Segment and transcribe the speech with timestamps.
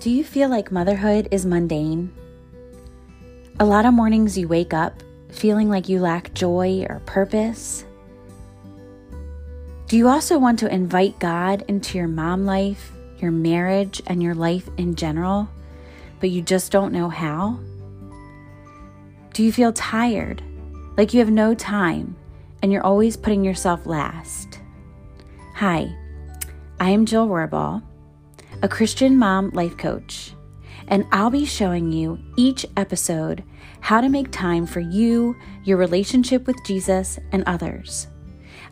[0.00, 2.12] Do you feel like motherhood is mundane?
[3.58, 7.84] A lot of mornings you wake up feeling like you lack joy or purpose?
[9.88, 14.36] Do you also want to invite God into your mom life, your marriage, and your
[14.36, 15.48] life in general,
[16.20, 17.58] but you just don't know how?
[19.32, 20.44] Do you feel tired,
[20.96, 22.14] like you have no time,
[22.62, 24.60] and you're always putting yourself last?
[25.56, 25.92] Hi,
[26.78, 27.82] I am Jill Rohrbal,
[28.60, 30.32] a Christian mom life coach,
[30.88, 33.44] and I'll be showing you each episode
[33.80, 38.08] how to make time for you, your relationship with Jesus, and others.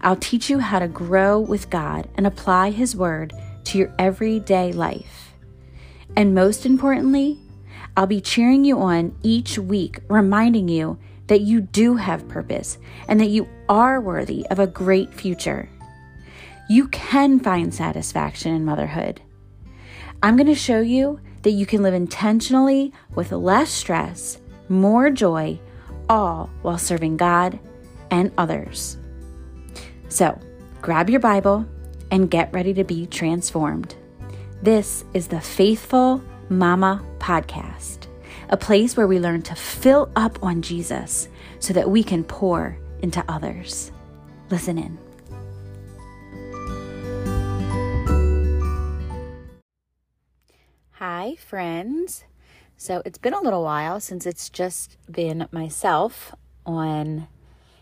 [0.00, 3.32] I'll teach you how to grow with God and apply His Word
[3.64, 5.34] to your everyday life.
[6.16, 7.38] And most importantly,
[7.96, 13.20] I'll be cheering you on each week, reminding you that you do have purpose and
[13.20, 15.68] that you are worthy of a great future.
[16.68, 19.20] You can find satisfaction in motherhood.
[20.22, 25.60] I'm going to show you that you can live intentionally with less stress, more joy,
[26.08, 27.58] all while serving God
[28.10, 28.96] and others.
[30.08, 30.40] So,
[30.80, 31.66] grab your Bible
[32.10, 33.94] and get ready to be transformed.
[34.62, 38.06] This is the Faithful Mama Podcast,
[38.48, 42.78] a place where we learn to fill up on Jesus so that we can pour
[43.02, 43.92] into others.
[44.50, 45.05] Listen in.
[51.26, 52.22] Hi, friends.
[52.76, 56.32] So it's been a little while since it's just been myself
[56.64, 57.26] on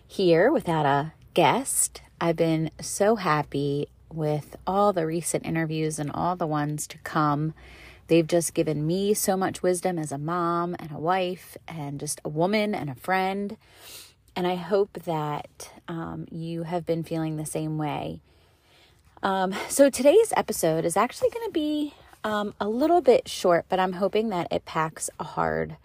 [0.09, 2.01] here without a guest.
[2.19, 7.53] I've been so happy with all the recent interviews and all the ones to come.
[8.07, 12.23] They've just given me so much wisdom as a mom and a wife and just
[12.25, 13.59] a woman and a friend.
[14.35, 18.23] And I hope that um, you have been feeling the same way.
[19.23, 21.93] Um, so today's episode is actually going to be
[22.25, 25.77] um, a little bit short, but I'm hoping that it packs a hard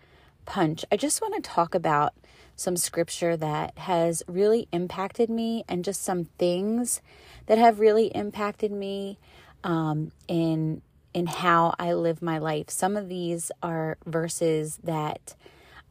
[0.46, 0.86] punch.
[0.92, 2.14] I just want to talk about
[2.56, 7.02] some scripture that has really impacted me and just some things
[7.46, 9.18] that have really impacted me
[9.64, 12.70] um, in in how I live my life.
[12.70, 15.36] Some of these are verses that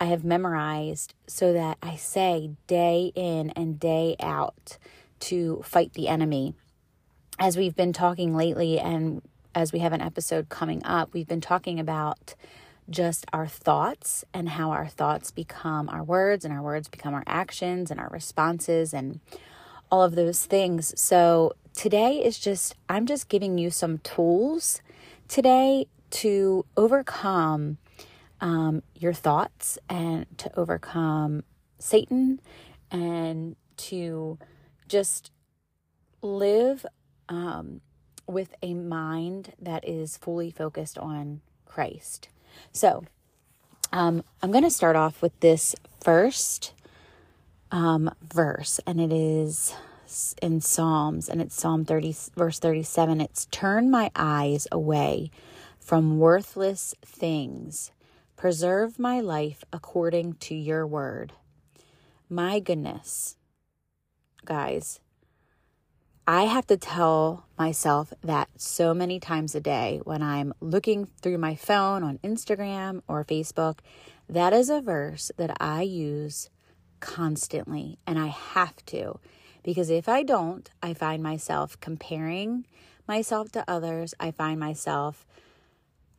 [0.01, 4.79] I have memorized so that I say day in and day out
[5.21, 6.55] to fight the enemy.
[7.37, 9.23] As we've been talking lately and
[9.55, 12.35] as we have an episode coming up, we've been talking about
[12.91, 17.25] just our thoughts and how our thoughts become our words and our words become our
[17.27, 19.21] actions and our responses and
[19.91, 20.99] all of those things.
[21.01, 24.81] So today is just, I'm just giving you some tools
[25.29, 27.79] today to overcome
[28.41, 31.45] um, your thoughts and to overcome
[31.79, 32.41] Satan
[32.91, 34.39] and to
[34.89, 35.31] just
[36.23, 36.87] live
[37.29, 37.81] um,
[38.29, 42.29] with a mind that is fully focused on Christ.
[42.73, 43.05] So,
[43.93, 46.75] um, I'm going to start off with this first
[47.71, 49.75] um, verse, and it is
[50.41, 53.21] in Psalms, and it's Psalm 30, verse 37.
[53.21, 55.31] It's Turn my eyes away
[55.79, 57.93] from worthless things,
[58.37, 61.33] preserve my life according to your word.
[62.29, 63.37] My goodness,
[64.45, 65.01] guys,
[66.31, 71.39] I have to tell myself that so many times a day when I'm looking through
[71.39, 73.79] my phone on Instagram or Facebook.
[74.29, 76.51] That is a verse that I use
[77.01, 79.21] constantly, and I have to
[79.63, 82.67] because if I don't, I find myself comparing
[83.07, 84.13] myself to others.
[84.21, 85.27] I find myself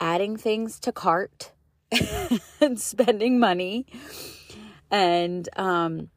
[0.01, 1.51] adding things to cart
[2.59, 3.85] and spending money
[4.89, 6.09] and um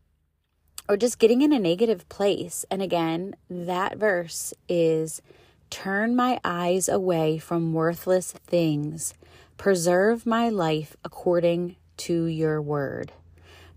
[0.93, 2.67] or just getting in a negative place.
[2.71, 5.23] And again, that verse is
[5.71, 9.15] turn my eyes away from worthless things,
[9.57, 13.11] preserve my life according to your word.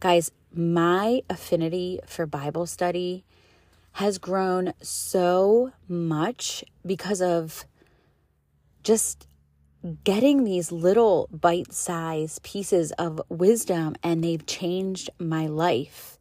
[0.02, 3.24] Guys, my affinity for Bible study
[3.94, 7.64] has grown so much because of
[8.84, 9.26] just
[10.04, 16.15] getting these little bite sized pieces of wisdom, and they've changed my life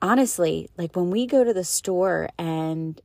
[0.00, 3.00] honestly, like when we go to the store and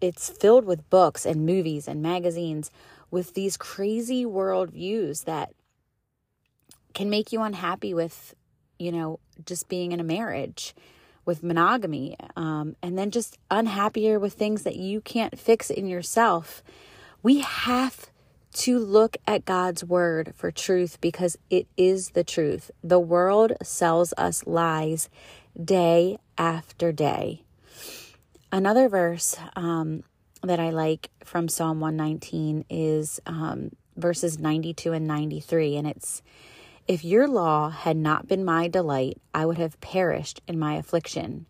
[0.00, 2.70] it's filled with books and movies and magazines
[3.10, 5.52] with these crazy world views that
[6.94, 8.34] can make you unhappy with,
[8.78, 10.74] you know, just being in a marriage
[11.24, 16.62] with monogamy, um, and then just unhappier with things that you can't fix in yourself.
[17.22, 18.06] We have
[18.54, 22.70] to look at God's word for truth because it is the truth.
[22.82, 25.10] The world sells us lies
[25.62, 27.42] day after day.
[28.50, 30.04] Another verse um,
[30.42, 35.76] that I like from Psalm 119 is um, verses 92 and 93.
[35.76, 36.22] And it's,
[36.86, 41.46] If your law had not been my delight, I would have perished in my affliction.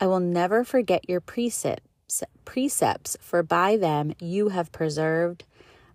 [0.00, 5.44] I will never forget your precepts, precepts, for by them you have preserved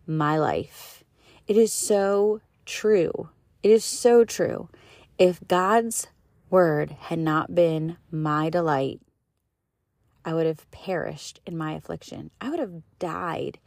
[0.06, 1.04] my life.
[1.48, 3.30] It is so true.
[3.63, 4.69] It is so true.
[5.18, 6.07] If God's
[6.50, 9.01] word had not been my delight,
[10.24, 12.31] I would have perished in my affliction.
[12.42, 13.59] I would have died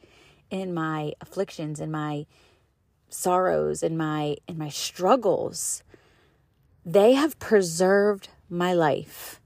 [0.51, 2.27] in my afflictions, in my
[3.09, 5.83] sorrows, in my in my struggles.
[6.85, 9.41] They have preserved my life.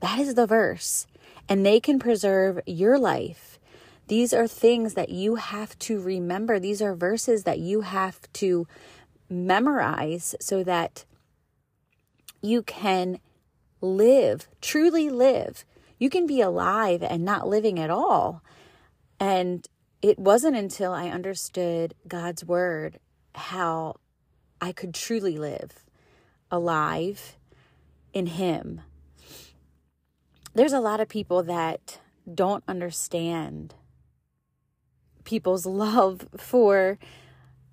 [0.00, 1.06] That is the verse.
[1.48, 3.58] And they can preserve your life.
[4.08, 6.58] These are things that you have to remember.
[6.58, 8.66] These are verses that you have to
[9.28, 11.04] memorize so that
[12.42, 13.20] you can
[13.80, 15.64] live, truly live.
[15.98, 18.42] You can be alive and not living at all.
[19.18, 19.66] And
[20.02, 22.98] it wasn't until I understood God's word
[23.34, 23.96] how
[24.60, 25.84] I could truly live
[26.50, 27.36] alive
[28.12, 28.80] in Him.
[30.54, 32.00] There's a lot of people that
[32.32, 33.74] don't understand
[35.24, 36.98] people's love for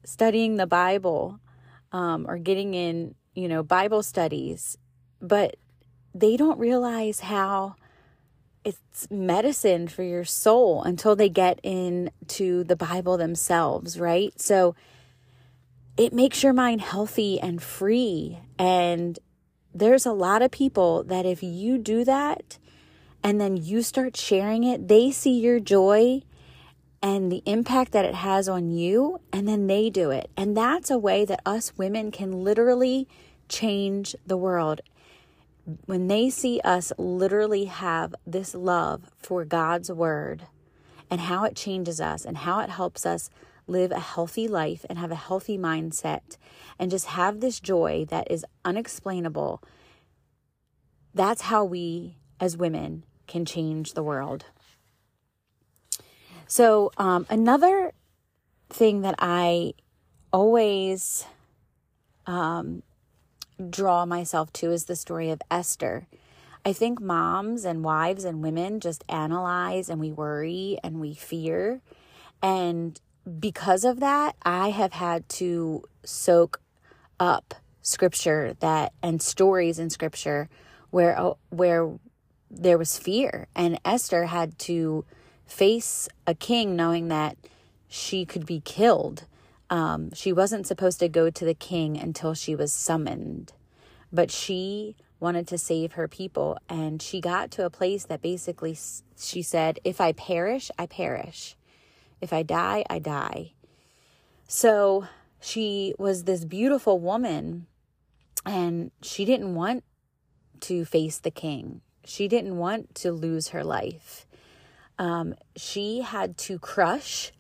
[0.06, 1.40] studying the Bible
[1.92, 4.80] um, or getting in, you know, Bible studies,
[5.22, 5.58] but
[6.16, 7.76] they don't realize how
[8.66, 14.34] it's medicine for your soul until they get into the Bible themselves, right?
[14.42, 14.74] So
[15.98, 18.40] it makes your mind healthy and free.
[18.58, 19.20] And
[19.72, 22.58] there's a lot of people that if you do that
[23.24, 26.24] and then you start sharing it, they see your joy
[27.02, 30.30] and the impact that it has on you, and then they do it.
[30.36, 33.08] And that's a way that us women can literally
[33.48, 34.82] change the world
[35.86, 40.48] when they see us literally have this love for God's word
[41.10, 43.30] and how it changes us and how it helps us
[43.68, 46.38] live a healthy life and have a healthy mindset
[46.80, 49.62] and just have this joy that is unexplainable,
[51.14, 54.46] that's how we as women can change the world.
[56.48, 57.92] So, um, another
[58.70, 59.74] thing that I
[60.32, 61.26] always
[62.26, 62.84] um,
[63.70, 66.08] draw myself to is the story of Esther.
[66.66, 71.82] I think moms and wives and women just analyze and we worry and we fear.
[72.42, 73.00] And
[73.40, 76.62] because of that, I have had to soak
[77.20, 80.50] up scripture that and stories in scripture
[80.90, 81.18] where
[81.50, 81.90] where
[82.52, 85.06] there was fear and Esther had to
[85.48, 87.38] face a king knowing that
[87.88, 89.26] she could be killed
[89.70, 93.54] um, she wasn't supposed to go to the king until she was summoned,
[94.12, 96.58] but she wanted to save her people.
[96.70, 98.78] And she got to a place that basically
[99.18, 101.58] she said, If I perish, I perish.
[102.22, 103.54] If I die, I die.
[104.48, 105.08] So
[105.42, 107.68] she was this beautiful woman,
[108.46, 109.84] and she didn't want
[110.62, 111.82] to face the king.
[112.06, 114.26] She didn't want to lose her life.
[115.00, 117.32] Um, she had to crush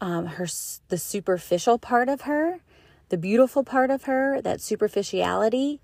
[0.00, 0.46] um, her
[0.88, 2.60] the superficial part of her,
[3.08, 5.80] the beautiful part of her, that superficiality,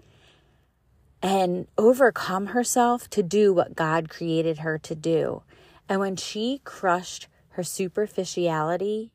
[1.23, 5.43] and overcome herself to do what God created her to do.
[5.89, 9.13] And when she crushed her superficiality,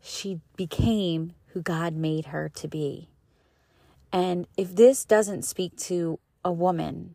[0.00, 3.08] she became who God made her to be.
[4.12, 7.14] And if this doesn't speak to a woman,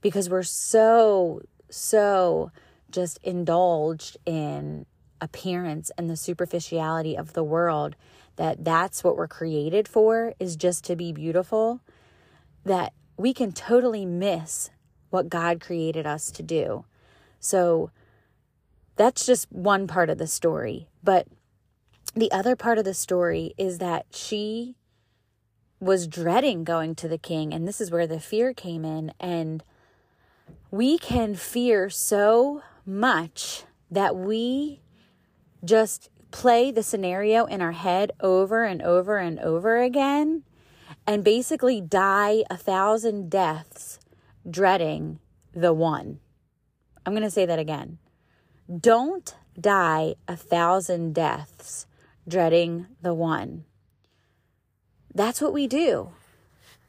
[0.00, 2.50] because we're so, so
[2.90, 4.86] just indulged in
[5.20, 7.96] appearance and the superficiality of the world
[8.36, 11.80] that that's what we're created for is just to be beautiful
[12.64, 14.70] that we can totally miss
[15.10, 16.84] what God created us to do.
[17.40, 17.90] So
[18.96, 21.26] that's just one part of the story, but
[22.14, 24.76] the other part of the story is that she
[25.80, 29.62] was dreading going to the king and this is where the fear came in and
[30.70, 34.80] we can fear so much that we
[35.64, 40.42] just play the scenario in our head over and over and over again
[41.06, 43.98] and basically die a thousand deaths
[44.48, 45.18] dreading
[45.54, 46.20] the one.
[47.04, 47.98] I'm going to say that again.
[48.78, 51.86] Don't die a thousand deaths
[52.28, 53.64] dreading the one.
[55.14, 56.10] That's what we do.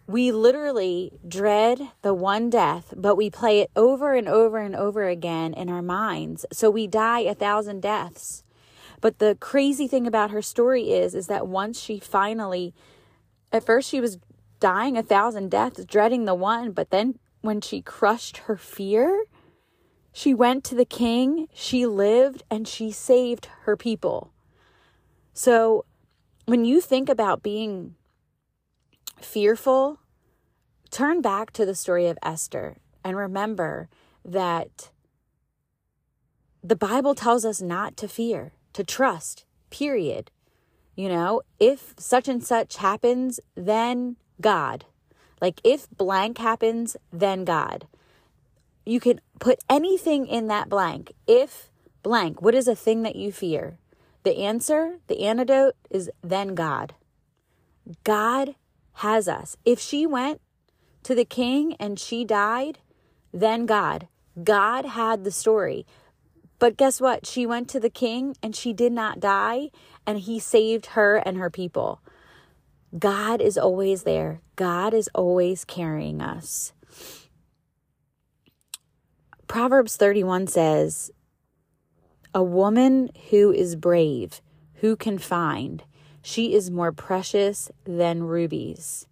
[0.10, 5.08] We literally dread the one death, but we play it over and over and over
[5.08, 6.48] again in our minds.
[6.52, 8.44] So we die a thousand deaths.
[9.02, 12.74] But the crazy thing about her story is is that once she finally
[13.52, 14.18] at first she was
[14.60, 19.26] dying a thousand deaths, dreading the one, but then when she crushed her fear,
[20.12, 24.34] she went to the king, she lived and she saved her people.
[25.34, 25.86] So
[26.46, 27.94] when you think about being
[29.24, 30.00] fearful,
[30.92, 33.90] turn back to the story of Esther and remember
[34.26, 34.92] that
[36.64, 40.32] the Bible tells us not to fear, to trust, period.
[40.96, 44.86] You know, if such and such happens, then God.
[45.42, 47.88] Like if blank happens, then God.
[48.86, 51.14] You can put anything in that blank.
[51.28, 51.70] If
[52.04, 53.78] blank, what is a thing that you fear?
[54.24, 56.96] The answer, the antidote is then God.
[58.04, 58.56] God
[59.00, 59.56] has us.
[59.64, 60.42] If she went
[61.04, 62.80] to the king and she died,
[63.34, 64.08] then God.
[64.44, 65.86] God had the story.
[66.60, 67.26] But guess what?
[67.26, 69.70] She went to the king and she did not die,
[70.06, 72.02] and he saved her and her people.
[72.98, 76.74] God is always there, God is always carrying us.
[79.48, 81.12] Proverbs 31 says,
[82.34, 84.42] A woman who is brave,
[84.76, 85.84] who can find?
[86.22, 89.08] She is more precious than rubies.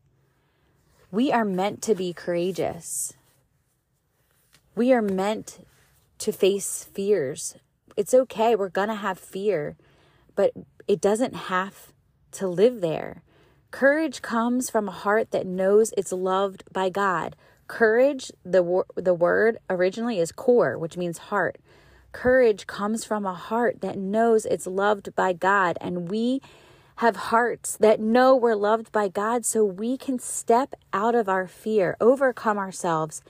[1.12, 3.14] We are meant to be courageous.
[4.76, 5.66] We are meant
[6.20, 7.56] to face fears.
[7.96, 8.56] It's okay.
[8.56, 9.78] We're going to have fear,
[10.36, 10.52] but
[10.88, 11.94] it doesn't have
[12.34, 13.24] to live there.
[13.72, 17.36] Courage comes from a heart that knows it's loved by God.
[17.68, 21.58] Courage, the, the word originally is core, which means heart.
[22.12, 26.42] Courage comes from a heart that knows it's loved by God, and we
[26.98, 31.48] have hearts that know we're loved by God so we can step out of our
[31.48, 33.22] fear, overcome ourselves,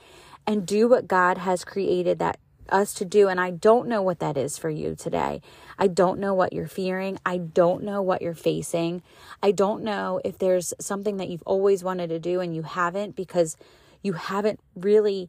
[0.46, 2.38] and do what God has created that
[2.70, 3.28] us to do.
[3.28, 5.40] And I don't know what that is for you today.
[5.78, 7.18] I don't know what you're fearing.
[7.24, 9.02] I don't know what you're facing.
[9.42, 13.16] I don't know if there's something that you've always wanted to do and you haven't
[13.16, 13.56] because
[14.02, 15.28] you haven't really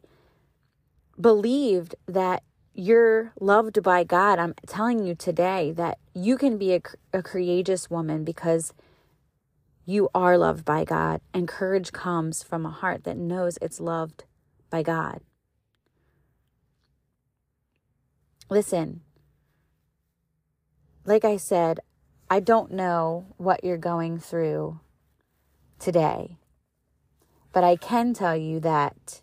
[1.20, 2.42] believed that
[2.74, 4.38] you're loved by God.
[4.38, 6.80] I'm telling you today that you can be a,
[7.12, 8.72] a courageous woman because
[9.84, 14.24] you are loved by God, and courage comes from a heart that knows it's loved
[14.70, 15.20] by God.
[18.48, 19.00] Listen,
[21.04, 21.80] like I said,
[22.28, 24.78] I don't know what you're going through
[25.80, 26.36] today,
[27.52, 29.22] but I can tell you that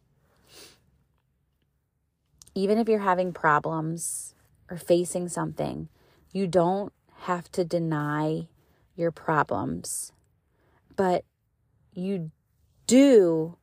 [2.57, 4.33] even if you're having problems
[4.67, 5.89] or facing something,
[6.31, 8.47] you don't have to deny
[8.95, 10.11] your problems,
[10.95, 11.23] but
[11.93, 12.31] you
[12.87, 13.57] do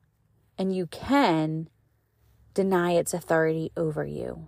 [0.57, 1.67] and you can
[2.53, 4.47] deny its authority over you.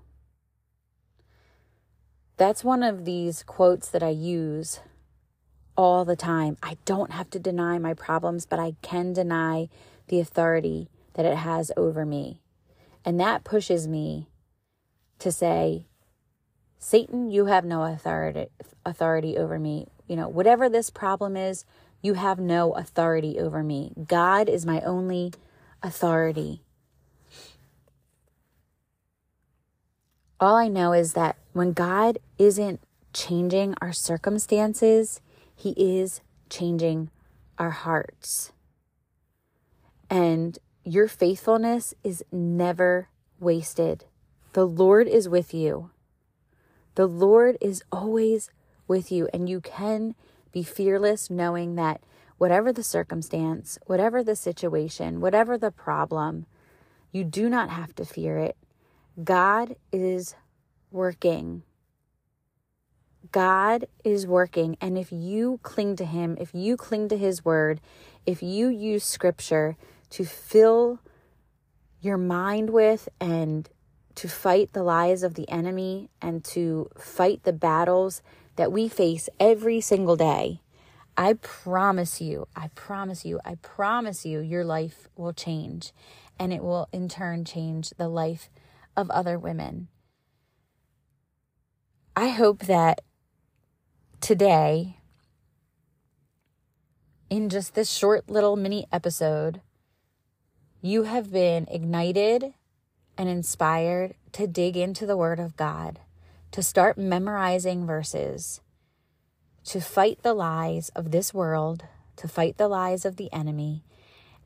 [2.38, 4.80] That's one of these quotes that I use
[5.76, 6.56] all the time.
[6.64, 9.68] I don't have to deny my problems, but I can deny
[10.08, 12.40] the authority that it has over me.
[13.04, 14.30] And that pushes me
[15.20, 15.86] to say,
[16.80, 18.48] Satan, you have no authority
[18.86, 19.88] authority over me.
[20.08, 21.66] You know, whatever this problem is,
[22.02, 23.94] you have no authority over me.
[24.08, 25.34] God is my only
[25.84, 26.62] authority.
[30.40, 32.80] All I know is that when God isn't
[33.12, 35.20] changing our circumstances,
[35.56, 37.10] He is changing
[37.58, 38.52] our hearts.
[40.10, 43.10] And your faithfulness is never
[43.40, 44.06] wasted.
[44.58, 45.92] The Lord is with you.
[46.96, 48.50] The Lord is always
[48.88, 50.16] with you, and you can
[50.52, 52.02] be fearless knowing that
[52.40, 56.48] whatever the circumstance, whatever the situation, whatever the problem,
[57.12, 58.58] you do not have to fear it.
[59.24, 60.34] God is
[60.90, 61.62] working.
[63.32, 64.76] God is working.
[64.82, 67.80] And if you cling to Him, if you cling to His word,
[68.26, 69.78] if you use scripture
[70.10, 71.00] to fill
[72.02, 73.70] your mind with and
[74.18, 78.24] to fight the lies of the enemy and to fight the battles
[78.56, 80.60] that we face every single day,
[81.16, 85.94] I promise you, I promise you, I promise you, your life will change.
[86.40, 88.50] And it will in turn change the life
[88.96, 89.88] of other women.
[92.16, 93.02] I hope that
[94.20, 94.98] today,
[97.30, 99.62] in just this short little mini episode,
[100.82, 102.56] you have been ignited
[103.18, 106.00] and inspired to dig into the Word of God,
[106.52, 108.62] to start memorizing verses,
[109.66, 111.84] to fight the lies of this world,
[112.18, 113.84] to fight the lies of the enemy,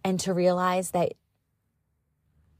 [0.04, 1.13] and to realize that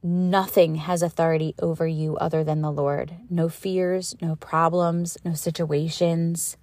[0.04, 3.14] Nothing has authority over you other than the Lord.
[3.30, 6.58] No fears, no problems, no situations.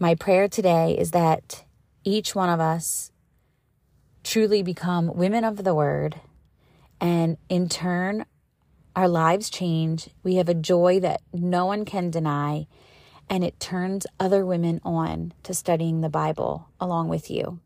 [0.00, 1.64] My prayer today is that
[2.02, 3.12] each one of us
[4.24, 6.20] truly become women of the word,
[7.02, 8.24] and in turn,
[8.94, 10.10] our lives change.
[10.22, 12.68] We have a joy that no one can deny,
[13.28, 17.58] and it turns other women on to studying the Bible along with you.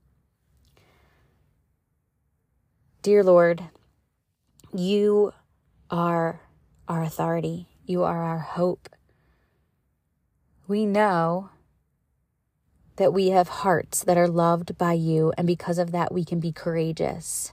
[3.02, 3.62] Dear Lord,
[4.74, 5.32] you
[5.90, 6.40] are
[6.88, 8.88] our authority, you are our hope.
[10.66, 11.50] We know
[12.96, 16.40] that we have hearts that are loved by you, and because of that, we can
[16.40, 17.52] be courageous.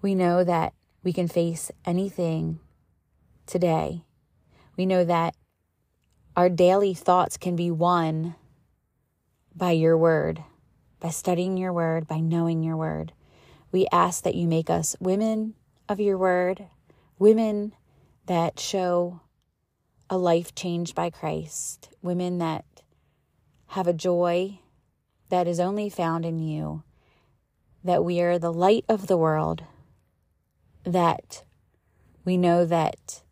[0.00, 2.60] We know that we can face anything
[3.46, 4.04] today.
[4.76, 5.34] We know that
[6.36, 8.36] our daily thoughts can be won
[9.56, 10.44] by your word,
[11.00, 13.12] by studying your word, by knowing your word.
[13.72, 15.54] We ask that you make us women
[15.88, 16.66] of your word,
[17.18, 17.74] women
[18.26, 19.20] that show
[20.08, 22.64] a life changed by Christ, women that
[23.68, 24.60] have a joy
[25.28, 26.82] that is only found in you,
[27.82, 29.64] that we are the light of the world,
[30.84, 31.44] that
[32.24, 33.22] we know that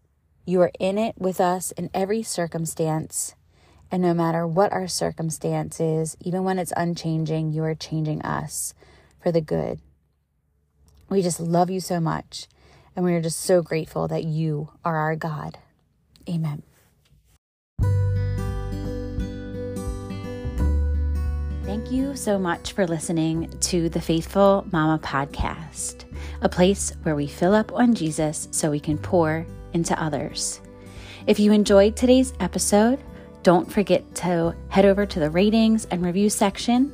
[0.44, 3.34] you are in it with us in every circumstance.
[3.90, 8.74] And no matter what our circumstance is, even when it's unchanging, you are changing us
[9.22, 9.80] for the good.
[11.08, 12.48] We just love you so much.
[12.94, 15.58] And we are just so grateful that you are our God.
[16.28, 16.62] Amen.
[21.64, 26.05] Thank you so much for listening to the Faithful Mama podcast,
[26.40, 30.60] a place where we fill up on Jesus so we can pour into others.
[31.26, 33.02] If you enjoyed today's episode,
[33.42, 36.92] don't forget to head over to the ratings and review section.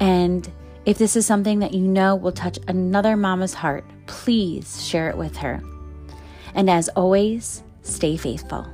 [0.00, 0.50] And
[0.86, 5.16] if this is something that you know will touch another mama's heart, please share it
[5.16, 5.62] with her.
[6.54, 8.66] And as always, stay faithful.